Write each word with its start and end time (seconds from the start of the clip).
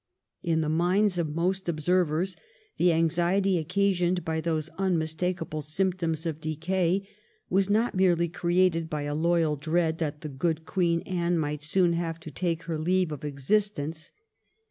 In 0.41 0.61
the 0.61 0.67
minds 0.67 1.19
of 1.19 1.35
most 1.35 1.69
observers 1.69 2.35
the 2.77 2.91
anxiety 2.91 3.59
occasioned 3.59 4.25
by 4.25 4.41
those 4.41 4.67
unmistakable 4.79 5.61
symptoms 5.61 6.25
of 6.25 6.41
decay 6.41 7.07
was 7.51 7.69
not 7.69 7.93
merely 7.93 8.27
created 8.27 8.89
by 8.89 9.03
a 9.03 9.13
loyal 9.13 9.55
dread 9.55 9.99
that 9.99 10.21
the 10.21 10.29
good 10.29 10.65
Queen 10.65 11.01
Anne 11.01 11.37
might 11.37 11.61
soon 11.61 11.93
have 11.93 12.19
to 12.21 12.31
take 12.31 12.63
her 12.63 12.79
leave 12.79 13.11
of 13.11 13.23
existence. 13.23 14.11